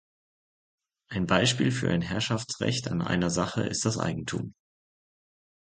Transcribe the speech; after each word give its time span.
Ein 1.09 1.27
Beispiel 1.27 1.71
für 1.71 1.91
ein 1.91 2.01
Herrschaftsrecht 2.01 2.87
an 2.87 3.03
einer 3.03 3.29
Sache 3.29 3.61
ist 3.67 3.85
das 3.85 3.99
Eigentum. 3.99 4.55